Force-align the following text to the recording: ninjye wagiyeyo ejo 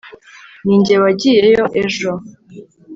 ninjye 0.65 0.95
wagiyeyo 1.03 1.63
ejo 1.81 2.11